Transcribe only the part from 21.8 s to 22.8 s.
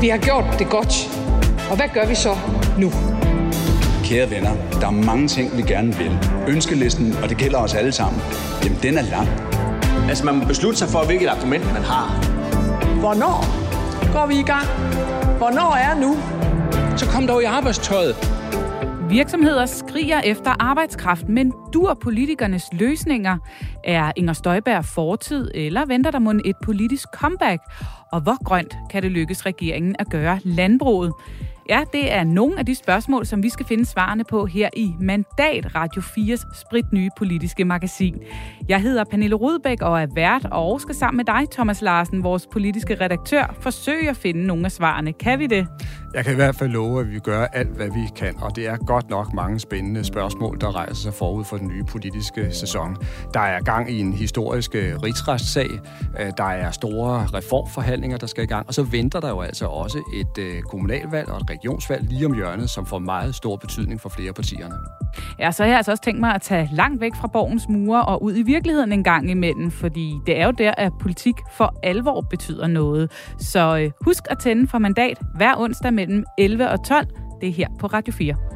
politikernes